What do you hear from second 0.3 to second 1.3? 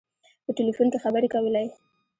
په ټلفون کې خبري